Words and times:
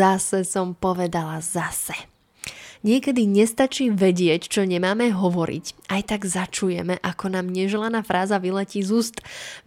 zase 0.00 0.48
som 0.48 0.72
povedala 0.72 1.44
zase. 1.44 1.92
Niekedy 2.80 3.28
nestačí 3.28 3.92
vedieť, 3.92 4.48
čo 4.48 4.64
nemáme 4.64 5.12
hovoriť. 5.12 5.92
Aj 5.92 6.00
tak 6.00 6.24
začujeme, 6.24 6.96
ako 7.04 7.28
nám 7.28 7.52
neželaná 7.52 8.00
fráza 8.00 8.40
vyletí 8.40 8.80
z 8.80 8.96
úst. 8.96 9.16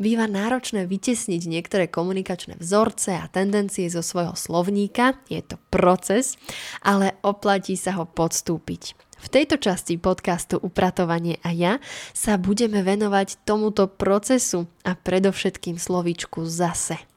Býva 0.01 0.25
náročné 0.25 0.89
vytesniť 0.89 1.45
niektoré 1.45 1.85
komunikačné 1.85 2.57
vzorce 2.57 3.13
a 3.13 3.29
tendencie 3.29 3.85
zo 3.93 4.01
svojho 4.01 4.33
slovníka. 4.33 5.21
Je 5.29 5.45
to 5.45 5.61
proces, 5.69 6.41
ale 6.81 7.13
oplatí 7.21 7.77
sa 7.77 7.93
ho 8.01 8.09
podstúpiť. 8.09 8.97
V 9.21 9.27
tejto 9.29 9.61
časti 9.61 10.01
podcastu 10.01 10.57
Upratovanie 10.57 11.37
a 11.45 11.53
ja 11.53 11.77
sa 12.17 12.41
budeme 12.41 12.81
venovať 12.81 13.45
tomuto 13.45 13.85
procesu 13.85 14.65
a 14.81 14.97
predovšetkým 14.97 15.77
slovíčku 15.77 16.41
zase. 16.49 17.12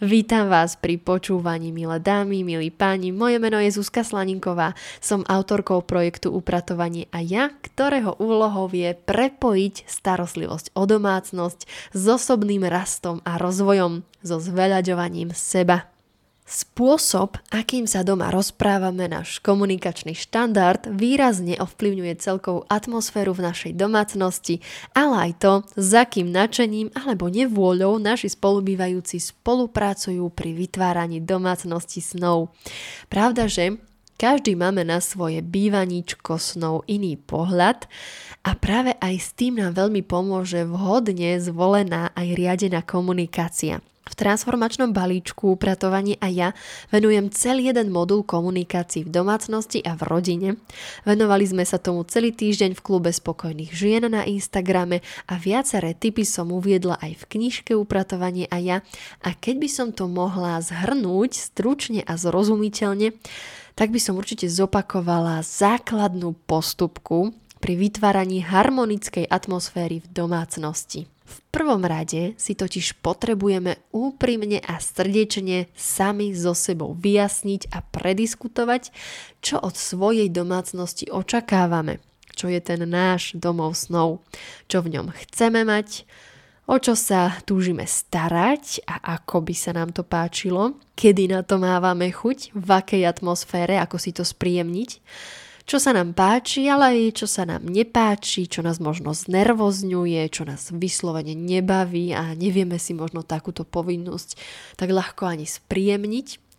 Vítam 0.00 0.48
vás 0.48 0.80
pri 0.80 0.96
počúvaní, 0.96 1.76
milé 1.76 2.00
dámy, 2.00 2.40
milí 2.40 2.72
páni. 2.72 3.12
Moje 3.12 3.36
meno 3.36 3.60
je 3.60 3.68
Zuzka 3.68 4.00
Slaninková. 4.00 4.72
Som 4.96 5.28
autorkou 5.28 5.84
projektu 5.84 6.32
Upratovanie 6.32 7.04
a 7.12 7.20
ja, 7.20 7.52
ktorého 7.60 8.16
úlohou 8.16 8.72
je 8.72 8.96
prepojiť 8.96 9.84
starostlivosť 9.84 10.72
o 10.72 10.88
domácnosť 10.88 11.92
s 11.92 12.02
osobným 12.08 12.64
rastom 12.64 13.20
a 13.28 13.36
rozvojom, 13.36 14.00
so 14.24 14.40
zveľaďovaním 14.40 15.36
seba. 15.36 15.89
Spôsob, 16.50 17.38
akým 17.54 17.86
sa 17.86 18.02
doma 18.02 18.26
rozprávame, 18.34 19.06
náš 19.06 19.38
komunikačný 19.38 20.18
štandard 20.18 20.82
výrazne 20.90 21.54
ovplyvňuje 21.62 22.18
celkovú 22.18 22.66
atmosféru 22.66 23.38
v 23.38 23.46
našej 23.46 23.78
domácnosti, 23.78 24.58
ale 24.90 25.30
aj 25.30 25.32
to, 25.38 25.52
s 25.78 25.94
akým 25.94 26.26
nadšením 26.26 26.90
alebo 26.98 27.30
nevôľou 27.30 28.02
naši 28.02 28.34
spolubývajúci 28.34 29.22
spolupracujú 29.22 30.26
pri 30.34 30.50
vytváraní 30.58 31.22
domácnosti 31.22 32.02
snov. 32.02 32.50
Pravda, 33.06 33.46
že 33.46 33.78
každý 34.20 34.52
máme 34.52 34.84
na 34.84 35.00
svoje 35.00 35.40
bývaníčko 35.40 36.36
snov 36.36 36.84
iný 36.84 37.16
pohľad 37.16 37.88
a 38.44 38.52
práve 38.52 38.92
aj 39.00 39.14
s 39.16 39.32
tým 39.32 39.56
nám 39.56 39.80
veľmi 39.80 40.04
pomôže 40.04 40.68
vhodne 40.68 41.40
zvolená 41.40 42.12
aj 42.12 42.36
riadená 42.36 42.84
komunikácia. 42.84 43.80
V 44.10 44.18
transformačnom 44.18 44.90
balíčku 44.90 45.54
Upratovanie 45.54 46.18
a 46.18 46.28
ja 46.28 46.48
venujem 46.90 47.30
celý 47.30 47.70
jeden 47.70 47.94
modul 47.94 48.26
komunikácií 48.26 49.06
v 49.06 49.14
domácnosti 49.14 49.80
a 49.86 49.94
v 49.94 50.02
rodine. 50.02 50.48
Venovali 51.06 51.46
sme 51.46 51.62
sa 51.62 51.78
tomu 51.78 52.02
celý 52.04 52.34
týždeň 52.34 52.74
v 52.74 52.84
klube 52.84 53.14
spokojných 53.14 53.70
žien 53.70 54.02
na 54.10 54.26
Instagrame 54.26 55.00
a 55.30 55.38
viaceré 55.38 55.94
typy 55.94 56.26
som 56.26 56.50
uviedla 56.50 56.98
aj 56.98 57.22
v 57.22 57.28
knižke 57.38 57.72
Upratovanie 57.72 58.50
a 58.50 58.58
ja. 58.58 58.76
A 59.22 59.32
keď 59.32 59.56
by 59.62 59.68
som 59.70 59.88
to 59.94 60.10
mohla 60.10 60.58
zhrnúť 60.58 61.38
stručne 61.38 62.02
a 62.02 62.18
zrozumiteľne, 62.18 63.14
tak 63.80 63.96
by 63.96 63.96
som 63.96 64.20
určite 64.20 64.44
zopakovala 64.44 65.40
základnú 65.40 66.36
postupku 66.44 67.32
pri 67.64 67.80
vytváraní 67.80 68.44
harmonickej 68.44 69.24
atmosféry 69.24 70.04
v 70.04 70.06
domácnosti. 70.12 71.08
V 71.08 71.38
prvom 71.48 71.80
rade 71.88 72.36
si 72.36 72.52
totiž 72.52 73.00
potrebujeme 73.00 73.80
úprimne 73.88 74.60
a 74.60 74.76
srdečne 74.84 75.72
sami 75.72 76.36
so 76.36 76.52
sebou 76.52 76.92
vyjasniť 76.92 77.72
a 77.72 77.80
prediskutovať, 77.80 78.92
čo 79.40 79.56
od 79.56 79.72
svojej 79.72 80.28
domácnosti 80.28 81.08
očakávame, 81.08 82.04
čo 82.36 82.52
je 82.52 82.60
ten 82.60 82.84
náš 82.84 83.32
domov 83.32 83.80
snov, 83.80 84.20
čo 84.68 84.84
v 84.84 85.00
ňom 85.00 85.08
chceme 85.24 85.64
mať, 85.64 86.04
o 86.70 86.76
čo 86.78 86.94
sa 86.94 87.34
túžime 87.42 87.82
starať 87.82 88.86
a 88.86 89.18
ako 89.18 89.42
by 89.42 89.54
sa 89.58 89.74
nám 89.74 89.90
to 89.90 90.06
páčilo, 90.06 90.78
kedy 90.94 91.26
na 91.26 91.42
to 91.42 91.58
mávame 91.58 92.14
chuť, 92.14 92.54
v 92.54 92.68
akej 92.70 93.02
atmosfére, 93.10 93.74
ako 93.82 93.98
si 93.98 94.14
to 94.14 94.22
spríjemniť? 94.22 95.02
Čo 95.66 95.78
sa 95.78 95.94
nám 95.94 96.14
páči, 96.18 96.66
ale 96.66 96.94
aj 96.94 97.22
čo 97.22 97.26
sa 97.30 97.46
nám 97.46 97.66
nepáči, 97.66 98.50
čo 98.50 98.62
nás 98.62 98.82
možno 98.82 99.14
znervozňuje, 99.14 100.22
čo 100.30 100.42
nás 100.46 100.70
vyslovene 100.70 101.34
nebaví 101.34 102.10
a 102.14 102.34
nevieme 102.34 102.78
si 102.78 102.94
možno 102.94 103.22
takúto 103.22 103.62
povinnosť 103.62 104.34
tak 104.74 104.90
ľahko 104.90 105.30
ani 105.30 105.46
spríjemniť. 105.46 106.49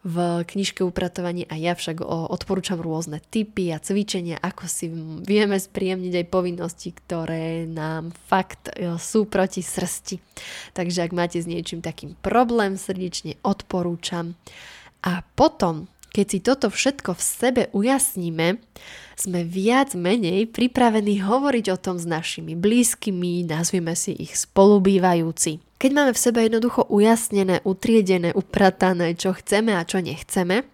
V 0.00 0.16
knižke 0.48 0.80
Upratovanie 0.80 1.44
a 1.44 1.60
ja 1.60 1.76
však 1.76 2.00
odporúčam 2.00 2.80
rôzne 2.80 3.20
typy 3.20 3.68
a 3.68 3.76
cvičenia, 3.76 4.40
ako 4.40 4.64
si 4.64 4.88
vieme 5.28 5.60
spríjemniť 5.60 6.24
aj 6.24 6.32
povinnosti, 6.32 6.96
ktoré 6.96 7.68
nám 7.68 8.16
fakt 8.32 8.72
e, 8.72 8.96
sú 8.96 9.28
proti 9.28 9.60
srsti. 9.60 10.16
Takže 10.72 11.04
ak 11.04 11.12
máte 11.12 11.36
s 11.36 11.44
niečím 11.44 11.84
takým 11.84 12.16
problém, 12.16 12.80
srdečne 12.80 13.36
odporúčam. 13.44 14.40
A 15.04 15.20
potom 15.36 15.84
keď 16.10 16.26
si 16.26 16.38
toto 16.42 16.66
všetko 16.70 17.14
v 17.14 17.22
sebe 17.22 17.62
ujasníme, 17.70 18.58
sme 19.20 19.40
viac 19.44 19.92
menej 19.94 20.48
pripravení 20.48 21.20
hovoriť 21.22 21.66
o 21.70 21.78
tom 21.78 22.00
s 22.00 22.08
našimi 22.08 22.56
blízkymi, 22.56 23.46
nazvieme 23.46 23.92
si 23.92 24.16
ich 24.16 24.34
spolubývajúci. 24.34 25.60
Keď 25.80 25.90
máme 25.92 26.12
v 26.12 26.22
sebe 26.22 26.44
jednoducho 26.44 26.88
ujasnené, 26.88 27.60
utriedené, 27.64 28.32
upratané, 28.32 29.16
čo 29.16 29.36
chceme 29.36 29.76
a 29.76 29.84
čo 29.84 30.00
nechceme, 30.00 30.64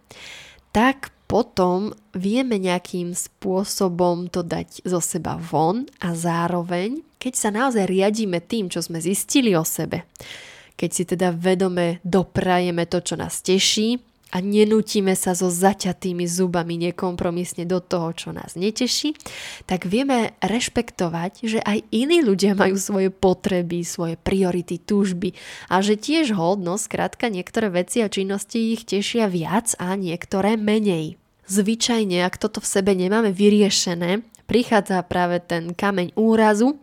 tak 0.70 1.10
potom 1.26 1.90
vieme 2.14 2.56
nejakým 2.62 3.10
spôsobom 3.10 4.30
to 4.30 4.46
dať 4.46 4.86
zo 4.86 5.02
seba 5.02 5.34
von 5.34 5.90
a 5.98 6.14
zároveň, 6.14 7.02
keď 7.18 7.32
sa 7.34 7.50
naozaj 7.50 7.90
riadíme 7.90 8.38
tým, 8.46 8.70
čo 8.70 8.78
sme 8.78 9.02
zistili 9.02 9.58
o 9.58 9.66
sebe, 9.66 10.06
keď 10.78 10.90
si 10.94 11.02
teda 11.02 11.34
vedome 11.34 11.98
doprajeme 12.06 12.86
to, 12.86 13.02
čo 13.02 13.18
nás 13.18 13.42
teší, 13.42 13.98
a 14.34 14.42
nenútime 14.42 15.14
sa 15.14 15.38
so 15.38 15.46
zaťatými 15.46 16.26
zubami 16.26 16.74
nekompromisne 16.90 17.62
do 17.62 17.78
toho, 17.78 18.10
čo 18.10 18.28
nás 18.34 18.58
neteší, 18.58 19.14
tak 19.70 19.86
vieme 19.86 20.34
rešpektovať, 20.42 21.32
že 21.46 21.60
aj 21.62 21.86
iní 21.94 22.26
ľudia 22.26 22.58
majú 22.58 22.74
svoje 22.74 23.14
potreby, 23.14 23.86
svoje 23.86 24.18
priority, 24.18 24.82
túžby 24.82 25.38
a 25.70 25.78
že 25.78 25.94
tiež 25.94 26.34
hodno, 26.34 26.74
skrátka 26.74 27.30
niektoré 27.30 27.70
veci 27.70 28.02
a 28.02 28.10
činnosti 28.10 28.74
ich 28.74 28.82
tešia 28.82 29.30
viac 29.30 29.78
a 29.78 29.94
niektoré 29.94 30.58
menej. 30.58 31.14
Zvyčajne, 31.46 32.26
ak 32.26 32.42
toto 32.42 32.58
v 32.58 32.66
sebe 32.66 32.98
nemáme 32.98 33.30
vyriešené, 33.30 34.26
prichádza 34.50 34.98
práve 35.06 35.38
ten 35.38 35.70
kameň 35.70 36.18
úrazu 36.18 36.82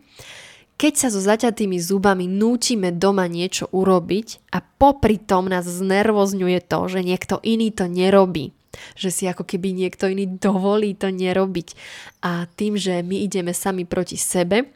keď 0.74 0.92
sa 0.98 1.08
so 1.10 1.22
zaťatými 1.22 1.78
zubami 1.78 2.26
nútime 2.26 2.90
doma 2.90 3.30
niečo 3.30 3.70
urobiť 3.70 4.50
a 4.50 4.58
popri 4.58 5.22
tom 5.22 5.46
nás 5.46 5.64
znervozňuje 5.66 6.58
to, 6.66 6.80
že 6.90 7.00
niekto 7.06 7.38
iný 7.46 7.70
to 7.70 7.86
nerobí, 7.86 8.50
že 8.98 9.14
si 9.14 9.24
ako 9.30 9.46
keby 9.46 9.70
niekto 9.70 10.10
iný 10.10 10.26
dovolí 10.26 10.98
to 10.98 11.14
nerobiť 11.14 11.68
a 12.26 12.50
tým, 12.58 12.74
že 12.74 13.06
my 13.06 13.22
ideme 13.22 13.54
sami 13.54 13.86
proti 13.86 14.18
sebe, 14.18 14.74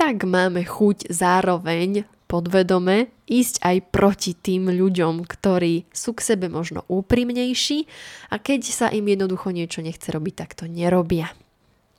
tak 0.00 0.24
máme 0.24 0.64
chuť 0.64 1.12
zároveň 1.12 2.08
podvedome 2.24 3.10
ísť 3.26 3.60
aj 3.60 3.76
proti 3.90 4.32
tým 4.38 4.70
ľuďom, 4.70 5.26
ktorí 5.26 5.90
sú 5.90 6.14
k 6.14 6.20
sebe 6.22 6.46
možno 6.46 6.86
úprimnejší 6.86 7.90
a 8.30 8.38
keď 8.38 8.60
sa 8.70 8.86
im 8.88 9.04
jednoducho 9.04 9.50
niečo 9.50 9.82
nechce 9.82 10.08
robiť, 10.14 10.34
tak 10.38 10.50
to 10.54 10.70
nerobia. 10.70 11.34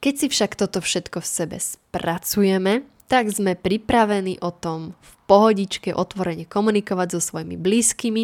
Keď 0.01 0.13
si 0.17 0.27
však 0.31 0.57
toto 0.57 0.81
všetko 0.81 1.21
v 1.21 1.27
sebe 1.29 1.57
spracujeme, 1.61 2.87
tak 3.11 3.27
sme 3.27 3.59
pripravení 3.59 4.39
o 4.39 4.55
tom 4.55 4.95
v 4.95 5.11
pohodičke 5.27 5.91
otvorene 5.91 6.47
komunikovať 6.47 7.07
so 7.11 7.19
svojimi 7.19 7.59
blízkymi 7.59 8.23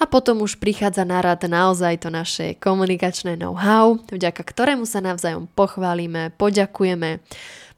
a 0.00 0.04
potom 0.04 0.44
už 0.44 0.60
prichádza 0.60 1.08
na 1.08 1.24
rad 1.24 1.48
naozaj 1.48 2.04
to 2.04 2.12
naše 2.12 2.52
komunikačné 2.60 3.40
know-how, 3.40 3.96
vďaka 4.12 4.44
ktorému 4.44 4.84
sa 4.84 5.00
navzájom 5.00 5.48
pochválime, 5.56 6.28
poďakujeme, 6.36 7.24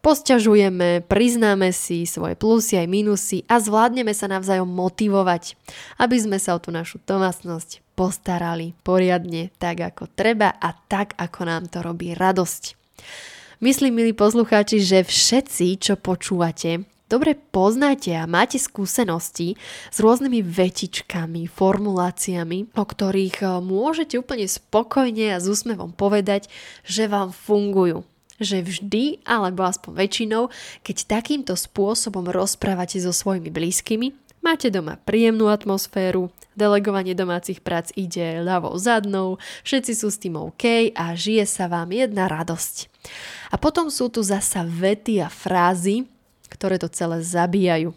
posťažujeme, 0.02 1.06
priznáme 1.06 1.70
si 1.70 2.02
svoje 2.02 2.34
plusy 2.34 2.82
aj 2.82 2.86
minusy 2.90 3.46
a 3.46 3.62
zvládneme 3.62 4.10
sa 4.10 4.26
navzájom 4.26 4.66
motivovať, 4.66 5.54
aby 6.02 6.16
sme 6.18 6.42
sa 6.42 6.58
o 6.58 6.62
tú 6.62 6.74
našu 6.74 6.98
domácnosť 7.06 7.94
postarali 7.94 8.74
poriadne 8.82 9.54
tak 9.62 9.86
ako 9.86 10.10
treba 10.18 10.50
a 10.50 10.74
tak 10.74 11.14
ako 11.14 11.40
nám 11.46 11.70
to 11.70 11.78
robí 11.78 12.10
radosť. 12.10 12.74
Myslím, 13.60 14.00
milí 14.00 14.16
poslucháči, 14.16 14.80
že 14.80 15.04
všetci, 15.04 15.84
čo 15.84 16.00
počúvate, 16.00 16.88
dobre 17.12 17.36
poznáte 17.36 18.08
a 18.16 18.24
máte 18.24 18.56
skúsenosti 18.56 19.60
s 19.92 20.00
rôznymi 20.00 20.40
vetičkami, 20.40 21.44
formuláciami, 21.44 22.72
o 22.72 22.84
ktorých 22.88 23.44
eh, 23.44 23.60
môžete 23.60 24.16
úplne 24.16 24.48
spokojne 24.48 25.36
a 25.36 25.42
s 25.44 25.52
úsmevom 25.52 25.92
povedať, 25.92 26.48
že 26.88 27.04
vám 27.04 27.36
fungujú. 27.36 28.08
Že 28.40 28.64
vždy, 28.64 29.28
alebo 29.28 29.68
aspoň 29.68 29.92
väčšinou, 29.92 30.48
keď 30.80 31.20
takýmto 31.20 31.52
spôsobom 31.52 32.32
rozprávate 32.32 32.96
so 32.96 33.12
svojimi 33.12 33.52
blízkymi, 33.52 34.16
máte 34.40 34.72
doma 34.72 35.00
príjemnú 35.00 35.48
atmosféru, 35.48 36.32
delegovanie 36.58 37.16
domácich 37.16 37.64
prác 37.64 37.94
ide 37.96 38.44
ľavou 38.44 38.76
zadnou, 38.76 39.40
všetci 39.64 39.92
sú 39.96 40.08
s 40.12 40.20
tým 40.20 40.36
OK 40.36 40.92
a 40.92 41.14
žije 41.16 41.44
sa 41.48 41.70
vám 41.70 41.92
jedna 41.94 42.28
radosť. 42.28 42.90
A 43.52 43.56
potom 43.56 43.88
sú 43.88 44.12
tu 44.12 44.20
zasa 44.20 44.66
vety 44.66 45.24
a 45.24 45.28
frázy, 45.32 46.04
ktoré 46.52 46.76
to 46.76 46.90
celé 46.90 47.22
zabíjajú. 47.24 47.94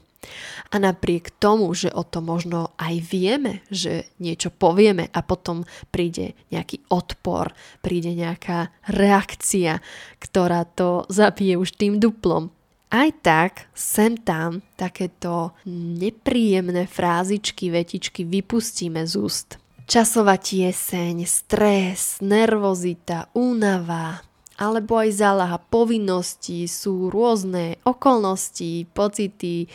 A 0.72 0.80
napriek 0.80 1.36
tomu, 1.36 1.68
že 1.76 1.92
o 1.92 2.08
to 2.08 2.24
možno 2.24 2.72
aj 2.80 2.96
vieme, 3.04 3.60
že 3.68 4.08
niečo 4.24 4.56
povieme 4.56 5.12
a 5.12 5.20
potom 5.20 5.68
príde 5.92 6.32
nejaký 6.48 6.88
odpor, 6.88 7.52
príde 7.84 8.16
nejaká 8.16 8.72
reakcia, 8.88 9.84
ktorá 10.24 10.64
to 10.64 11.04
zabije 11.12 11.60
už 11.60 11.76
tým 11.76 12.00
duplom, 12.00 12.56
aj 12.94 13.10
tak 13.26 13.52
sem 13.74 14.14
tam 14.14 14.62
takéto 14.78 15.58
nepríjemné 15.98 16.86
frázičky, 16.86 17.74
vetičky 17.74 18.22
vypustíme 18.22 19.02
z 19.10 19.14
úst. 19.18 19.50
Časová 19.90 20.38
tieseň, 20.38 21.26
stres, 21.26 22.22
nervozita, 22.22 23.34
únava, 23.34 24.22
alebo 24.62 25.02
aj 25.02 25.10
zálaha 25.12 25.58
povinností 25.58 26.70
sú 26.70 27.10
rôzne 27.10 27.82
okolnosti, 27.84 28.86
pocity, 28.94 29.68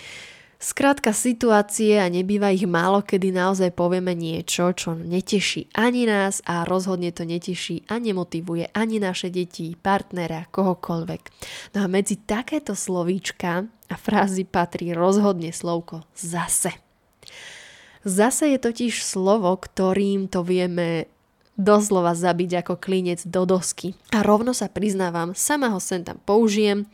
Skrátka 0.59 1.15
situácie 1.15 2.03
a 2.03 2.11
nebýva 2.11 2.51
ich 2.51 2.67
málo, 2.67 2.99
kedy 3.07 3.31
naozaj 3.31 3.79
povieme 3.79 4.11
niečo, 4.19 4.75
čo 4.75 4.99
neteší 4.99 5.71
ani 5.71 6.03
nás 6.03 6.43
a 6.51 6.67
rozhodne 6.67 7.15
to 7.15 7.23
neteší 7.23 7.87
a 7.87 8.03
nemotivuje 8.03 8.67
ani 8.75 8.99
naše 8.99 9.31
deti, 9.31 9.79
partnera, 9.79 10.51
kohokoľvek. 10.51 11.23
No 11.79 11.79
a 11.79 11.87
medzi 11.87 12.19
takéto 12.19 12.75
slovíčka 12.75 13.71
a 13.71 13.95
frázy 13.95 14.43
patrí 14.43 14.91
rozhodne 14.99 15.55
slovko 15.55 16.03
zase. 16.19 16.75
Zase 18.03 18.51
je 18.51 18.59
totiž 18.59 18.99
slovo, 18.99 19.55
ktorým 19.55 20.27
to 20.27 20.43
vieme 20.43 21.07
doslova 21.59 22.15
zabiť 22.15 22.63
ako 22.63 22.79
klinec 22.79 23.27
do 23.27 23.43
dosky. 23.43 23.99
A 24.15 24.23
rovno 24.23 24.55
sa 24.55 24.71
priznávam, 24.71 25.35
sama 25.35 25.75
ho 25.75 25.83
sem 25.83 26.07
tam 26.07 26.23
použijem, 26.23 26.87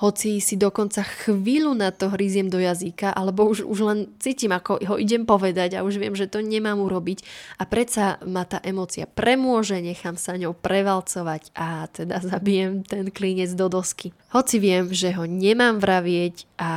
hoci 0.00 0.40
si 0.40 0.56
dokonca 0.56 1.04
chvíľu 1.04 1.76
na 1.76 1.92
to 1.92 2.08
hryziem 2.08 2.48
do 2.48 2.56
jazyka, 2.56 3.12
alebo 3.12 3.44
už, 3.44 3.68
už 3.68 3.78
len 3.84 3.98
cítim, 4.16 4.56
ako 4.56 4.80
ho 4.80 4.96
idem 4.96 5.28
povedať 5.28 5.76
a 5.76 5.84
už 5.84 6.00
viem, 6.00 6.16
že 6.16 6.32
to 6.32 6.40
nemám 6.40 6.80
urobiť 6.80 7.20
a 7.60 7.68
predsa 7.68 8.16
ma 8.24 8.48
tá 8.48 8.60
emocia 8.64 9.04
premôže, 9.04 9.76
nechám 9.84 10.16
sa 10.16 10.40
ňou 10.40 10.56
prevalcovať 10.56 11.52
a 11.52 11.84
teda 11.92 12.24
zabijem 12.24 12.88
ten 12.88 13.12
klinec 13.12 13.52
do 13.52 13.68
dosky. 13.68 14.16
Hoci 14.32 14.56
viem, 14.56 14.88
že 14.92 15.12
ho 15.12 15.28
nemám 15.28 15.76
vravieť 15.76 16.48
a 16.56 16.70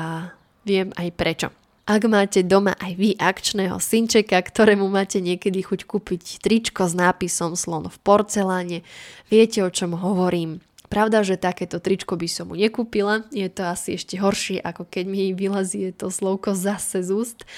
viem 0.68 0.92
aj 1.00 1.08
prečo. 1.16 1.59
Ak 1.90 2.06
máte 2.06 2.46
doma 2.46 2.78
aj 2.78 2.94
vy 3.02 3.18
akčného 3.18 3.82
synčeka, 3.82 4.38
ktorému 4.38 4.86
máte 4.94 5.18
niekedy 5.18 5.66
chuť 5.66 5.90
kúpiť 5.90 6.38
tričko 6.38 6.86
s 6.86 6.94
nápisom 6.94 7.58
slon 7.58 7.90
v 7.90 7.98
porceláne, 8.06 8.86
viete 9.34 9.66
o 9.66 9.74
čom 9.74 9.98
hovorím. 9.98 10.62
Pravda, 10.86 11.26
že 11.26 11.42
takéto 11.42 11.82
tričko 11.82 12.14
by 12.14 12.30
som 12.30 12.54
mu 12.54 12.56
nekúpila, 12.62 13.26
je 13.34 13.50
to 13.50 13.66
asi 13.66 13.98
ešte 13.98 14.22
horšie, 14.22 14.62
ako 14.62 14.86
keď 14.86 15.06
mi 15.10 15.34
vylezie 15.34 15.90
to 15.90 16.14
slovko 16.14 16.54
zase 16.54 17.02
z 17.02 17.10
úst. 17.10 17.50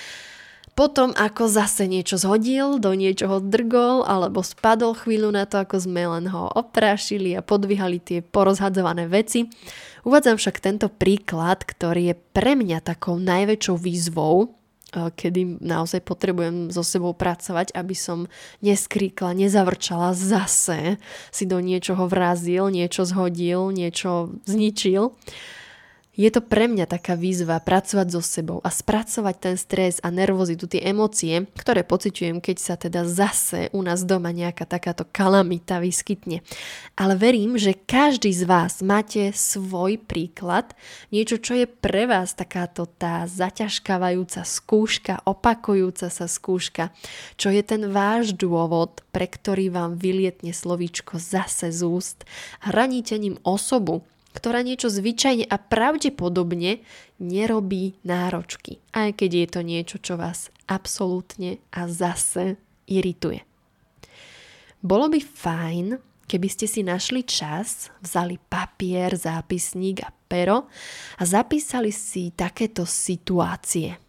Potom, 0.82 1.14
ako 1.14 1.46
zase 1.46 1.86
niečo 1.86 2.18
zhodil, 2.18 2.82
do 2.82 2.98
niečoho 2.98 3.38
drgol 3.38 4.02
alebo 4.02 4.42
spadol 4.42 4.98
chvíľu 4.98 5.30
na 5.30 5.46
to, 5.46 5.62
ako 5.62 5.78
sme 5.78 6.10
len 6.10 6.26
ho 6.34 6.50
oprášili 6.50 7.38
a 7.38 7.46
podvíhali 7.46 8.02
tie 8.02 8.26
porozhadzované 8.26 9.06
veci. 9.06 9.46
Uvádzam 10.10 10.42
však 10.42 10.58
tento 10.58 10.90
príklad, 10.90 11.62
ktorý 11.70 12.10
je 12.10 12.16
pre 12.34 12.58
mňa 12.58 12.82
takou 12.82 13.22
najväčšou 13.22 13.78
výzvou, 13.78 14.50
eh, 14.50 15.14
kedy 15.14 15.62
naozaj 15.62 16.02
potrebujem 16.02 16.74
so 16.74 16.82
sebou 16.82 17.14
pracovať, 17.14 17.78
aby 17.78 17.94
som 17.94 18.26
neskríkla, 18.66 19.38
nezavrčala 19.38 20.18
zase, 20.18 20.98
si 21.30 21.46
do 21.46 21.62
niečoho 21.62 22.10
vrazil, 22.10 22.74
niečo 22.74 23.06
zhodil, 23.06 23.70
niečo 23.70 24.34
zničil. 24.50 25.14
Je 26.12 26.28
to 26.28 26.44
pre 26.44 26.68
mňa 26.68 26.92
taká 26.92 27.16
výzva 27.16 27.64
pracovať 27.64 28.08
so 28.12 28.20
sebou 28.20 28.60
a 28.68 28.70
spracovať 28.70 29.36
ten 29.40 29.56
stres 29.56 30.04
a 30.04 30.12
nervozitu, 30.12 30.68
tie 30.68 30.84
emócie, 30.84 31.48
ktoré 31.56 31.88
pociťujem, 31.88 32.44
keď 32.44 32.58
sa 32.60 32.76
teda 32.76 33.08
zase 33.08 33.72
u 33.72 33.80
nás 33.80 34.04
doma 34.04 34.36
nejaká 34.36 34.68
takáto 34.68 35.08
kalamita 35.08 35.80
vyskytne. 35.80 36.44
Ale 37.00 37.16
verím, 37.16 37.56
že 37.56 37.80
každý 37.80 38.36
z 38.36 38.44
vás 38.44 38.84
máte 38.84 39.32
svoj 39.32 40.04
príklad, 40.04 40.76
niečo, 41.16 41.40
čo 41.40 41.56
je 41.56 41.64
pre 41.64 42.12
vás 42.12 42.36
takáto 42.36 42.92
tá 42.92 43.24
zaťažkávajúca 43.32 44.44
skúška, 44.44 45.24
opakujúca 45.24 46.12
sa 46.12 46.28
skúška, 46.28 46.92
čo 47.40 47.56
je 47.56 47.64
ten 47.64 47.88
váš 47.88 48.36
dôvod, 48.36 49.00
pre 49.16 49.32
ktorý 49.32 49.72
vám 49.72 49.96
vylietne 49.96 50.52
slovíčko 50.52 51.24
zase 51.24 51.72
z 51.72 51.88
úst 51.88 52.28
a 52.60 52.76
ním 53.16 53.40
osobu, 53.48 54.04
ktorá 54.32 54.64
niečo 54.64 54.88
zvyčajne 54.88 55.48
a 55.48 55.60
pravdepodobne 55.60 56.80
nerobí 57.20 58.00
náročky, 58.08 58.80
aj 58.96 59.20
keď 59.20 59.30
je 59.32 59.48
to 59.48 59.62
niečo, 59.62 59.98
čo 60.00 60.14
vás 60.16 60.50
absolútne 60.72 61.60
a 61.76 61.88
zase 61.92 62.56
irituje. 62.88 63.44
Bolo 64.82 65.12
by 65.12 65.20
fajn, 65.22 65.88
keby 66.26 66.48
ste 66.50 66.66
si 66.66 66.82
našli 66.82 67.22
čas, 67.28 67.94
vzali 68.02 68.40
papier, 68.42 69.14
zápisník 69.14 70.02
a 70.02 70.10
pero 70.26 70.72
a 71.20 71.24
zapísali 71.28 71.92
si 71.92 72.32
takéto 72.32 72.88
situácie. 72.88 74.00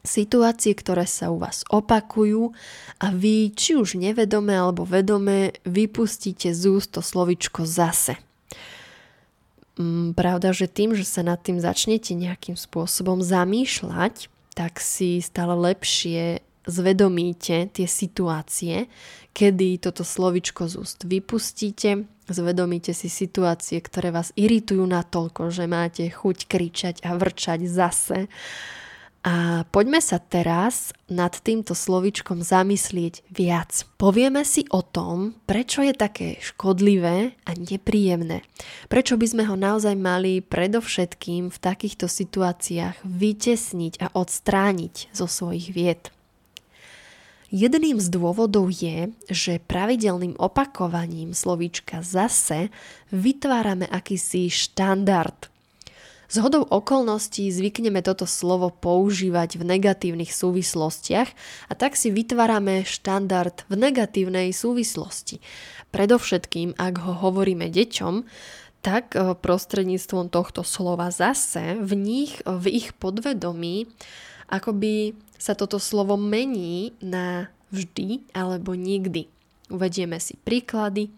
Situácie, 0.00 0.72
ktoré 0.72 1.04
sa 1.04 1.28
u 1.28 1.36
vás 1.38 1.60
opakujú 1.68 2.56
a 3.04 3.06
vy, 3.12 3.52
či 3.52 3.76
už 3.76 4.00
nevedome 4.00 4.56
alebo 4.56 4.88
vedome, 4.88 5.52
vypustíte 5.68 6.56
z 6.56 6.62
úst 6.72 6.96
to 6.96 7.04
slovičko 7.04 7.68
zase– 7.68 8.18
pravda, 10.14 10.52
že 10.52 10.70
tým, 10.70 10.94
že 10.94 11.04
sa 11.04 11.24
nad 11.24 11.40
tým 11.40 11.60
začnete 11.60 12.12
nejakým 12.14 12.54
spôsobom 12.54 13.24
zamýšľať, 13.24 14.28
tak 14.54 14.82
si 14.82 15.22
stále 15.24 15.56
lepšie 15.56 16.44
zvedomíte 16.68 17.72
tie 17.72 17.86
situácie, 17.88 18.86
kedy 19.32 19.80
toto 19.80 20.04
slovičko 20.04 20.68
z 20.68 20.74
úst 20.76 20.98
vypustíte, 21.08 22.04
zvedomíte 22.28 22.92
si 22.92 23.08
situácie, 23.08 23.80
ktoré 23.80 24.14
vás 24.14 24.30
iritujú 24.36 24.84
natoľko, 24.86 25.50
že 25.50 25.64
máte 25.66 26.06
chuť 26.06 26.46
kričať 26.46 26.96
a 27.02 27.16
vrčať 27.16 27.60
zase 27.66 28.30
a 29.20 29.68
poďme 29.68 30.00
sa 30.00 30.16
teraz 30.16 30.96
nad 31.04 31.36
týmto 31.36 31.76
slovičkom 31.76 32.40
zamyslieť 32.40 33.20
viac. 33.28 33.84
Povieme 34.00 34.48
si 34.48 34.64
o 34.72 34.80
tom, 34.80 35.36
prečo 35.44 35.84
je 35.84 35.92
také 35.92 36.40
škodlivé 36.40 37.36
a 37.44 37.50
nepríjemné. 37.52 38.40
Prečo 38.88 39.20
by 39.20 39.26
sme 39.28 39.44
ho 39.44 39.60
naozaj 39.60 39.92
mali 39.92 40.40
predovšetkým 40.40 41.52
v 41.52 41.58
takýchto 41.60 42.08
situáciách 42.08 43.04
vytesniť 43.04 44.00
a 44.00 44.08
odstrániť 44.16 45.12
zo 45.12 45.28
svojich 45.28 45.68
vied. 45.76 46.08
Jedným 47.50 47.98
z 47.98 48.08
dôvodov 48.14 48.72
je, 48.72 49.10
že 49.26 49.60
pravidelným 49.60 50.38
opakovaním 50.38 51.34
slovíčka 51.34 52.00
zase 52.00 52.70
vytvárame 53.10 53.90
akýsi 53.90 54.46
štandard 54.48 55.49
z 56.30 56.36
hodou 56.38 56.62
okolností 56.62 57.50
zvykneme 57.50 58.06
toto 58.06 58.22
slovo 58.22 58.70
používať 58.70 59.58
v 59.58 59.66
negatívnych 59.66 60.30
súvislostiach 60.30 61.28
a 61.66 61.72
tak 61.74 61.98
si 61.98 62.14
vytvárame 62.14 62.86
štandard 62.86 63.66
v 63.66 63.74
negatívnej 63.74 64.54
súvislosti. 64.54 65.42
Predovšetkým, 65.90 66.78
ak 66.78 66.94
ho 67.02 67.18
hovoríme 67.18 67.66
deťom, 67.66 68.14
tak 68.80 69.18
eh, 69.18 69.34
prostredníctvom 69.34 70.30
tohto 70.30 70.62
slova 70.62 71.10
zase 71.10 71.82
v 71.82 71.92
nich, 71.98 72.38
v 72.46 72.64
ich 72.70 72.94
podvedomí, 72.94 73.90
akoby 74.46 75.18
sa 75.34 75.58
toto 75.58 75.82
slovo 75.82 76.14
mení 76.14 76.94
na 77.02 77.50
vždy 77.74 78.22
alebo 78.30 78.78
nikdy. 78.78 79.26
Uvedieme 79.70 80.18
si 80.22 80.38
príklady. 80.38 81.10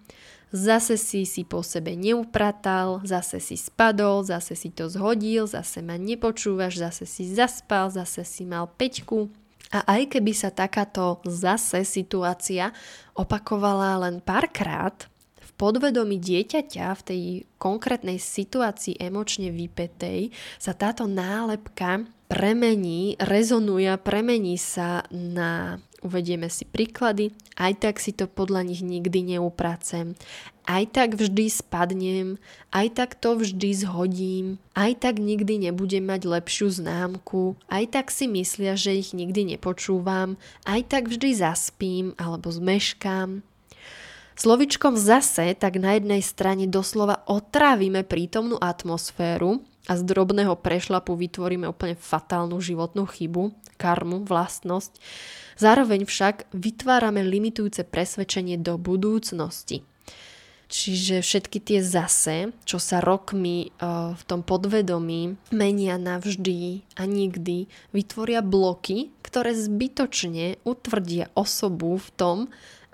Zase 0.52 1.00
si 1.00 1.24
si 1.24 1.48
po 1.48 1.64
sebe 1.64 1.96
neupratal, 1.96 3.00
zase 3.08 3.40
si 3.40 3.56
spadol, 3.56 4.20
zase 4.20 4.52
si 4.52 4.68
to 4.68 4.84
zhodil, 4.92 5.48
zase 5.48 5.80
ma 5.80 5.96
nepočúvaš, 5.96 6.76
zase 6.76 7.08
si 7.08 7.24
zaspal, 7.24 7.88
zase 7.88 8.20
si 8.20 8.44
mal 8.44 8.68
peťku. 8.68 9.32
A 9.72 9.80
aj 9.96 10.12
keby 10.12 10.36
sa 10.36 10.52
takáto 10.52 11.24
zase 11.24 11.88
situácia 11.88 12.76
opakovala 13.16 14.04
len 14.04 14.20
párkrát, 14.20 15.08
v 15.40 15.50
podvedomí 15.56 16.20
dieťaťa 16.20 16.86
v 17.00 17.02
tej 17.02 17.22
konkrétnej 17.56 18.20
situácii 18.20 19.00
emočne 19.00 19.48
vypetej 19.48 20.28
sa 20.60 20.76
táto 20.76 21.08
nálepka 21.08 22.04
premení, 22.28 23.16
rezonuje, 23.16 23.88
premení 24.04 24.60
sa 24.60 25.08
na 25.08 25.80
Uvedieme 26.02 26.50
si 26.50 26.66
príklady, 26.66 27.30
aj 27.54 27.78
tak 27.78 28.02
si 28.02 28.10
to 28.10 28.26
podľa 28.26 28.66
nich 28.66 28.82
nikdy 28.82 29.22
neupracem, 29.22 30.18
aj 30.66 30.90
tak 30.90 31.14
vždy 31.14 31.46
spadnem, 31.46 32.42
aj 32.74 32.98
tak 32.98 33.10
to 33.14 33.38
vždy 33.38 33.70
zhodím, 33.70 34.58
aj 34.74 34.98
tak 34.98 35.22
nikdy 35.22 35.70
nebudem 35.70 36.02
mať 36.02 36.26
lepšiu 36.26 36.74
známku, 36.82 37.54
aj 37.70 37.94
tak 37.94 38.10
si 38.10 38.26
myslia, 38.26 38.74
že 38.74 38.98
ich 38.98 39.14
nikdy 39.14 39.54
nepočúvam, 39.54 40.34
aj 40.66 40.90
tak 40.90 41.06
vždy 41.06 41.38
zaspím 41.38 42.18
alebo 42.18 42.50
zmeškám. 42.50 43.46
Slovičkom 44.34 44.98
zase 44.98 45.54
tak 45.54 45.78
na 45.78 45.94
jednej 45.94 46.18
strane 46.18 46.66
doslova 46.66 47.22
otrávime 47.30 48.02
prítomnú 48.02 48.58
atmosféru, 48.58 49.62
a 49.90 49.98
z 49.98 50.02
drobného 50.06 50.54
prešlapu 50.54 51.18
vytvoríme 51.18 51.66
úplne 51.66 51.98
fatálnu 51.98 52.62
životnú 52.62 53.06
chybu, 53.06 53.50
karmu, 53.80 54.22
vlastnosť. 54.22 55.02
Zároveň 55.58 56.06
však 56.06 56.54
vytvárame 56.54 57.26
limitujúce 57.26 57.82
presvedčenie 57.82 58.62
do 58.62 58.78
budúcnosti. 58.78 59.82
Čiže 60.72 61.20
všetky 61.20 61.58
tie 61.60 61.84
zase, 61.84 62.48
čo 62.64 62.80
sa 62.80 63.04
rokmi 63.04 63.68
uh, 63.76 64.16
v 64.16 64.22
tom 64.24 64.40
podvedomí 64.40 65.36
menia 65.52 66.00
navždy 66.00 66.80
a 66.96 67.04
nikdy, 67.04 67.68
vytvoria 67.92 68.40
bloky, 68.40 69.12
ktoré 69.20 69.52
zbytočne 69.52 70.64
utvrdia 70.64 71.28
osobu 71.36 72.00
v 72.00 72.08
tom, 72.16 72.36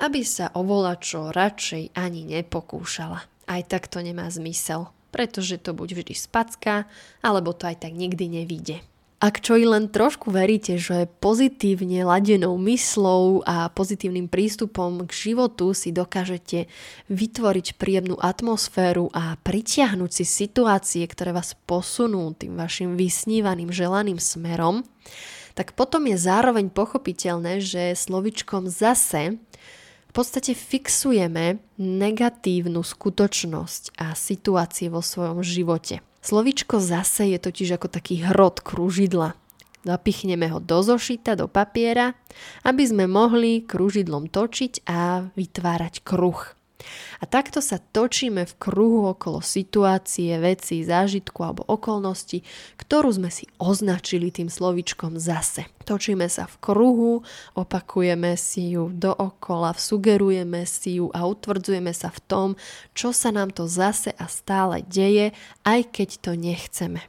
aby 0.02 0.26
sa 0.26 0.50
o 0.58 0.66
volačo 0.66 1.30
radšej 1.30 1.94
ani 1.94 2.26
nepokúšala. 2.26 3.22
Aj 3.46 3.62
tak 3.62 3.86
to 3.86 4.02
nemá 4.02 4.26
zmysel, 4.26 4.90
pretože 5.08 5.58
to 5.58 5.72
buď 5.72 5.88
vždy 6.02 6.14
spacká, 6.14 6.86
alebo 7.24 7.56
to 7.56 7.68
aj 7.68 7.84
tak 7.84 7.92
nikdy 7.96 8.28
nevíde. 8.42 8.84
Ak 9.18 9.42
čo 9.42 9.58
i 9.58 9.66
len 9.66 9.90
trošku 9.90 10.30
veríte, 10.30 10.78
že 10.78 11.10
pozitívne 11.18 12.06
ladenou 12.06 12.54
myslou 12.62 13.42
a 13.42 13.66
pozitívnym 13.66 14.30
prístupom 14.30 15.10
k 15.10 15.34
životu 15.34 15.74
si 15.74 15.90
dokážete 15.90 16.70
vytvoriť 17.10 17.82
príjemnú 17.82 18.14
atmosféru 18.14 19.10
a 19.10 19.34
pritiahnuť 19.42 20.22
si 20.22 20.22
situácie, 20.22 21.02
ktoré 21.10 21.34
vás 21.34 21.58
posunú 21.66 22.30
tým 22.38 22.54
vašim 22.54 22.94
vysnívaným 22.94 23.74
želaným 23.74 24.22
smerom, 24.22 24.86
tak 25.58 25.74
potom 25.74 26.06
je 26.06 26.14
zároveň 26.14 26.70
pochopiteľné, 26.70 27.58
že 27.58 27.98
slovičkom 27.98 28.70
zase 28.70 29.42
v 30.08 30.12
podstate 30.16 30.56
fixujeme 30.56 31.60
negatívnu 31.76 32.80
skutočnosť 32.80 34.00
a 34.00 34.16
situácie 34.16 34.88
vo 34.88 35.04
svojom 35.04 35.44
živote. 35.44 36.00
Slovičko 36.24 36.82
zase 36.82 37.30
je 37.30 37.38
totiž 37.38 37.78
ako 37.78 37.88
taký 37.92 38.24
hrot 38.24 38.64
kružidla. 38.64 39.38
Zapichneme 39.86 40.50
ho 40.50 40.58
do 40.58 40.82
zošita, 40.82 41.38
do 41.38 41.46
papiera, 41.46 42.18
aby 42.66 42.82
sme 42.82 43.06
mohli 43.06 43.62
kružidlom 43.62 44.26
točiť 44.26 44.84
a 44.90 45.30
vytvárať 45.32 46.02
kruh. 46.02 46.57
A 47.18 47.26
takto 47.26 47.58
sa 47.58 47.82
točíme 47.82 48.46
v 48.46 48.54
kruhu 48.54 49.10
okolo 49.10 49.42
situácie, 49.42 50.38
veci, 50.38 50.86
zážitku 50.86 51.42
alebo 51.42 51.66
okolnosti, 51.66 52.46
ktorú 52.78 53.18
sme 53.18 53.34
si 53.34 53.50
označili 53.58 54.30
tým 54.30 54.46
slovičkom 54.46 55.18
zase. 55.18 55.66
Točíme 55.82 56.30
sa 56.30 56.46
v 56.46 56.54
kruhu, 56.62 57.26
opakujeme 57.58 58.38
si 58.38 58.78
ju 58.78 58.94
dookola, 58.94 59.74
sugerujeme 59.74 60.62
si 60.62 61.02
ju 61.02 61.10
a 61.10 61.26
utvrdzujeme 61.26 61.90
sa 61.90 62.14
v 62.14 62.20
tom, 62.30 62.48
čo 62.94 63.10
sa 63.10 63.34
nám 63.34 63.50
to 63.50 63.66
zase 63.66 64.14
a 64.14 64.30
stále 64.30 64.86
deje, 64.86 65.34
aj 65.66 65.80
keď 65.90 66.08
to 66.22 66.32
nechceme. 66.38 67.02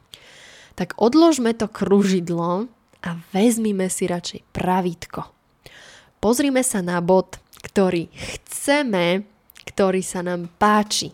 Tak 0.74 0.98
odložme 0.98 1.54
to 1.54 1.70
kružidlo 1.70 2.66
a 3.06 3.10
vezmime 3.30 3.86
si 3.86 4.10
radšej 4.10 4.42
pravítko. 4.50 5.30
Pozrime 6.18 6.66
sa 6.66 6.82
na 6.82 6.98
bod, 6.98 7.38
ktorý 7.62 8.10
chceme 8.12 9.29
ktorý 9.68 10.00
sa 10.04 10.20
nám 10.24 10.48
páči. 10.60 11.12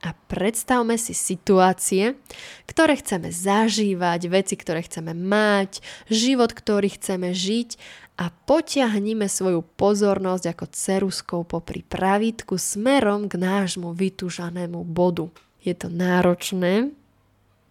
A 0.00 0.16
predstavme 0.16 0.96
si 0.96 1.12
situácie, 1.12 2.16
ktoré 2.64 2.96
chceme 2.96 3.28
zažívať, 3.28 4.32
veci, 4.32 4.56
ktoré 4.56 4.80
chceme 4.80 5.12
mať, 5.12 5.84
život, 6.08 6.56
ktorý 6.56 6.88
chceme 6.96 7.36
žiť 7.36 7.76
a 8.16 8.32
potiahnime 8.32 9.28
svoju 9.28 9.60
pozornosť 9.76 10.44
ako 10.56 10.64
ceruskou 10.72 11.40
popri 11.44 11.84
pravítku 11.84 12.56
smerom 12.56 13.28
k 13.28 13.36
nášmu 13.36 13.92
vytúžanému 13.92 14.88
bodu. 14.88 15.28
Je 15.60 15.76
to 15.76 15.92
náročné, 15.92 16.96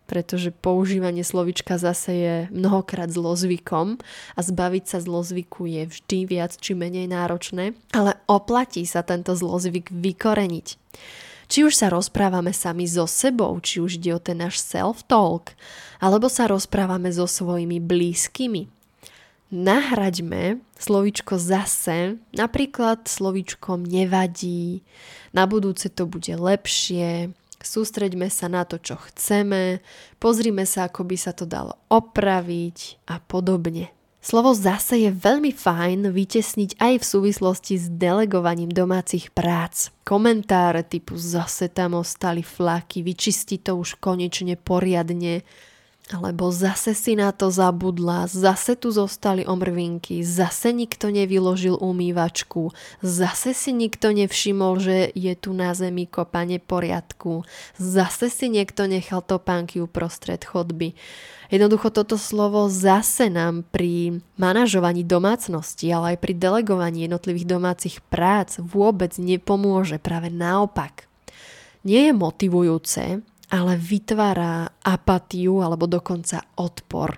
pretože 0.09 0.49
používanie 0.49 1.21
slovička 1.21 1.77
zase 1.77 2.11
je 2.17 2.35
mnohokrát 2.49 3.13
zlozvykom 3.13 4.01
a 4.33 4.39
zbaviť 4.41 4.83
sa 4.89 4.97
zlozvyku 4.97 5.69
je 5.69 5.85
vždy 5.85 6.19
viac 6.25 6.57
či 6.57 6.73
menej 6.73 7.05
náročné, 7.05 7.77
ale 7.93 8.17
oplatí 8.25 8.81
sa 8.89 9.05
tento 9.05 9.37
zlozvyk 9.37 9.93
vykoreniť. 9.93 10.67
Či 11.49 11.65
už 11.65 11.73
sa 11.77 11.93
rozprávame 11.93 12.53
sami 12.53 12.89
so 12.89 13.05
sebou, 13.05 13.57
či 13.61 13.81
už 13.81 14.01
ide 14.01 14.13
o 14.13 14.21
ten 14.21 14.41
náš 14.41 14.61
self-talk, 14.61 15.53
alebo 16.01 16.29
sa 16.29 16.49
rozprávame 16.49 17.13
so 17.13 17.29
svojimi 17.29 17.77
blízkymi. 17.77 18.69
Nahraďme 19.49 20.61
slovičko 20.77 21.41
zase, 21.41 22.21
napríklad 22.37 23.09
slovičkom 23.09 23.81
nevadí, 23.81 24.85
na 25.33 25.49
budúce 25.49 25.89
to 25.89 26.05
bude 26.05 26.29
lepšie, 26.29 27.33
Sústreďme 27.59 28.31
sa 28.31 28.47
na 28.47 28.63
to, 28.63 28.79
čo 28.79 28.95
chceme, 28.95 29.83
pozrime 30.15 30.63
sa, 30.63 30.87
ako 30.87 31.03
by 31.03 31.17
sa 31.19 31.35
to 31.35 31.43
dalo 31.43 31.75
opraviť 31.91 33.03
a 33.11 33.19
podobne. 33.19 33.91
Slovo 34.19 34.51
zase 34.51 35.07
je 35.07 35.15
veľmi 35.15 35.55
fajn 35.55 36.11
vytesniť 36.11 36.75
aj 36.75 36.93
v 36.99 37.07
súvislosti 37.07 37.79
s 37.79 37.87
delegovaním 37.87 38.67
domácich 38.67 39.31
prác. 39.31 39.95
Komentáre 40.03 40.83
typu 40.83 41.15
zase 41.15 41.71
tam 41.71 41.95
ostali 41.95 42.43
flaky, 42.43 42.99
vyčisti 42.99 43.63
to 43.63 43.79
už 43.79 43.95
konečne 44.03 44.59
poriadne, 44.59 45.47
alebo 46.09 46.49
zase 46.49 46.97
si 46.97 47.13
na 47.13 47.29
to 47.29 47.53
zabudla, 47.53 48.25
zase 48.25 48.73
tu 48.73 48.89
zostali 48.89 49.45
omrvinky, 49.45 50.25
zase 50.25 50.73
nikto 50.73 51.13
nevyložil 51.13 51.77
umývačku, 51.77 52.73
zase 53.05 53.53
si 53.53 53.69
nikto 53.69 54.09
nevšimol, 54.09 54.81
že 54.81 55.13
je 55.13 55.33
tu 55.37 55.53
na 55.53 55.77
zemi 55.77 56.09
kopanie 56.09 56.57
poriadku, 56.57 57.45
zase 57.77 58.33
si 58.33 58.49
niekto 58.49 58.89
nechal 58.89 59.21
topánky 59.21 59.77
uprostred 59.85 60.41
chodby. 60.41 60.97
Jednoducho 61.49 61.89
toto 61.89 62.17
slovo 62.17 62.69
zase 62.69 63.29
nám 63.29 63.65
pri 63.69 64.21
manažovaní 64.37 65.01
domácnosti, 65.01 65.89
ale 65.89 66.13
aj 66.13 66.17
pri 66.21 66.33
delegovaní 66.37 67.05
jednotlivých 67.09 67.49
domácich 67.49 67.95
prác 68.09 68.61
vôbec 68.61 69.17
nepomôže, 69.17 69.97
práve 70.01 70.29
naopak. 70.29 71.09
Nie 71.81 72.09
je 72.09 72.13
motivujúce, 72.13 73.25
ale 73.49 73.77
vytvára 73.77 74.69
apatiu 74.85 75.65
alebo 75.65 75.89
dokonca 75.89 76.45
odpor. 76.57 77.17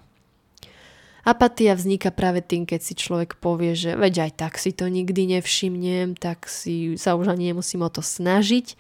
Apatia 1.22 1.78
vzniká 1.78 2.10
práve 2.10 2.42
tým, 2.42 2.66
keď 2.66 2.82
si 2.82 2.98
človek 2.98 3.38
povie, 3.38 3.78
že 3.78 3.94
veď 3.94 4.26
aj 4.26 4.32
tak 4.42 4.54
si 4.58 4.74
to 4.74 4.90
nikdy 4.90 5.38
nevšimnem, 5.38 6.18
tak 6.18 6.50
si 6.50 6.98
sa 6.98 7.14
už 7.14 7.30
ani 7.30 7.54
nemusím 7.54 7.86
o 7.86 7.94
to 7.94 8.02
snažiť 8.02 8.74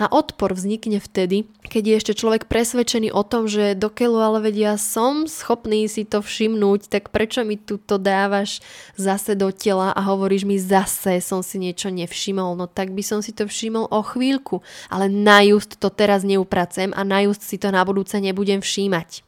a 0.00 0.08
odpor 0.08 0.56
vznikne 0.56 0.98
vtedy, 0.98 1.44
keď 1.68 1.82
je 1.84 1.98
ešte 1.98 2.12
človek 2.16 2.48
presvedčený 2.48 3.12
o 3.12 3.22
tom, 3.24 3.44
že 3.48 3.76
dokeľu 3.76 4.18
ale 4.18 4.38
vedia 4.50 4.76
som 4.80 5.28
schopný 5.28 5.88
si 5.88 6.08
to 6.08 6.24
všimnúť, 6.24 6.88
tak 6.88 7.12
prečo 7.12 7.44
mi 7.44 7.60
tu 7.60 7.76
to 7.76 8.00
dávaš 8.00 8.64
zase 8.96 9.36
do 9.36 9.52
tela 9.52 9.92
a 9.92 10.00
hovoríš 10.00 10.48
mi 10.48 10.56
zase 10.56 11.20
som 11.20 11.44
si 11.44 11.60
niečo 11.60 11.92
nevšimol, 11.92 12.56
no 12.56 12.66
tak 12.66 12.92
by 12.96 13.04
som 13.04 13.20
si 13.20 13.36
to 13.36 13.44
všimol 13.44 13.88
o 13.92 14.00
chvíľku, 14.00 14.64
ale 14.88 15.12
najust 15.12 15.76
to 15.76 15.92
teraz 15.92 16.24
neupracem 16.24 16.90
a 16.96 17.04
najust 17.04 17.44
si 17.44 17.60
to 17.60 17.68
na 17.68 17.84
budúce 17.84 18.16
nebudem 18.16 18.64
všímať. 18.64 19.24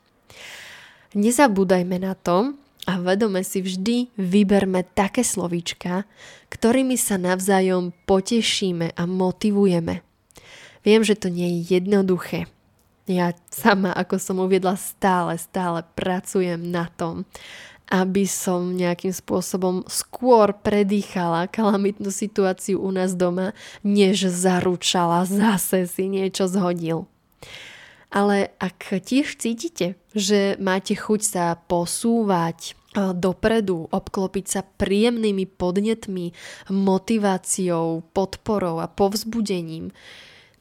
Nezabúdajme 1.14 1.96
na 2.02 2.18
to, 2.18 2.58
a 2.84 3.00
vedome 3.00 3.40
si 3.40 3.64
vždy 3.64 4.12
vyberme 4.20 4.84
také 4.92 5.24
slovíčka, 5.24 6.04
ktorými 6.52 7.00
sa 7.00 7.16
navzájom 7.16 7.96
potešíme 8.04 8.92
a 8.92 9.02
motivujeme. 9.08 10.13
Viem, 10.84 11.00
že 11.00 11.16
to 11.16 11.32
nie 11.32 11.58
je 11.58 11.80
jednoduché. 11.80 12.46
Ja 13.08 13.32
sama, 13.48 13.92
ako 13.92 14.16
som 14.20 14.36
uviedla, 14.40 14.76
stále, 14.76 15.36
stále 15.36 15.84
pracujem 15.96 16.60
na 16.60 16.88
tom, 16.92 17.28
aby 17.92 18.24
som 18.24 18.72
nejakým 18.72 19.12
spôsobom 19.12 19.84
skôr 19.92 20.56
predýchala 20.56 21.48
kalamitnú 21.52 22.08
situáciu 22.08 22.80
u 22.80 22.88
nás 22.92 23.12
doma, 23.12 23.52
než 23.84 24.32
zaručala 24.32 25.28
zase 25.28 25.84
si 25.84 26.08
niečo 26.08 26.48
zhodil. 26.48 27.04
Ale 28.08 28.56
ak 28.56 29.04
tiež 29.04 29.36
cítite, 29.36 30.00
že 30.14 30.56
máte 30.62 30.96
chuť 30.96 31.20
sa 31.20 31.44
posúvať 31.68 32.78
dopredu, 32.94 33.90
obklopiť 33.90 34.46
sa 34.46 34.60
príjemnými 34.62 35.50
podnetmi, 35.50 36.30
motiváciou, 36.70 38.06
podporou 38.14 38.78
a 38.78 38.86
povzbudením, 38.86 39.90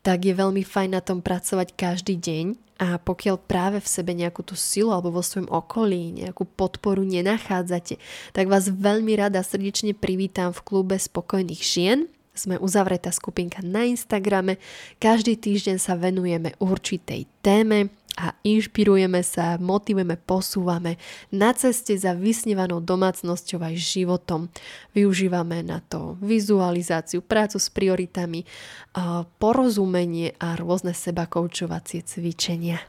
tak 0.03 0.27
je 0.27 0.35
veľmi 0.35 0.61
fajn 0.67 0.89
na 0.93 1.01
tom 1.01 1.23
pracovať 1.23 1.73
každý 1.79 2.19
deň 2.19 2.45
a 2.83 2.99
pokiaľ 2.99 3.39
práve 3.39 3.79
v 3.79 3.87
sebe 3.87 4.11
nejakú 4.11 4.43
tú 4.43 4.59
silu 4.59 4.91
alebo 4.91 5.15
vo 5.15 5.23
svojom 5.23 5.47
okolí 5.47 6.19
nejakú 6.19 6.43
podporu 6.43 7.07
nenachádzate, 7.07 7.95
tak 8.35 8.45
vás 8.51 8.67
veľmi 8.67 9.15
rada 9.15 9.39
srdečne 9.39 9.95
privítam 9.95 10.51
v 10.51 10.63
klube 10.67 10.99
spokojných 10.99 11.63
žien. 11.63 12.11
Sme 12.33 12.57
uzavretá 12.57 13.13
skupinka 13.13 13.61
na 13.61 13.85
Instagrame. 13.85 14.57
Každý 14.97 15.37
týždeň 15.37 15.77
sa 15.77 15.93
venujeme 15.93 16.57
určitej 16.59 17.29
téme 17.45 17.93
a 18.17 18.37
inšpirujeme 18.45 19.21
sa, 19.25 19.57
motivujeme, 19.57 20.15
posúvame 20.21 21.01
na 21.33 21.51
ceste 21.51 21.97
za 21.97 22.13
vysnívanou 22.13 22.79
domácnosťou 22.79 23.59
aj 23.61 23.75
životom. 23.75 24.53
Využívame 24.93 25.65
na 25.65 25.81
to 25.81 26.15
vizualizáciu, 26.21 27.25
prácu 27.25 27.57
s 27.59 27.67
prioritami, 27.73 28.45
porozumenie 29.41 30.37
a 30.37 30.53
rôzne 30.55 30.93
seba 30.95 31.25
koučovacie 31.25 32.05
cvičenia. 32.05 32.79